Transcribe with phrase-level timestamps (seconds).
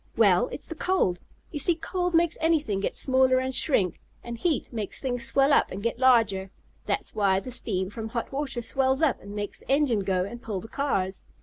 [0.17, 1.21] Well, it's the cold.
[1.51, 5.69] You see cold makes anything get smaller and shrink, and heat makes things swell up,
[5.69, 6.49] and get larger.
[6.87, 10.41] That's why the steam from hot water swells up and makes the engine go, and
[10.41, 11.21] pull the cars.